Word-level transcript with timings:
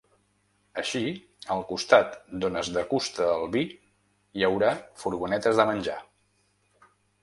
Així, 0.81 1.01
al 1.57 1.61
costat 1.73 2.17
d’on 2.43 2.57
es 2.63 2.73
degusta 2.79 3.29
el 3.37 3.47
vi 3.59 3.65
hi 3.71 4.51
haurà 4.51 4.75
furgonetes 5.05 5.63
de 5.65 5.73
menjar. 5.75 6.05